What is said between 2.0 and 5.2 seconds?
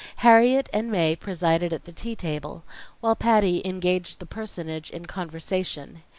table, while Patty engaged the personage in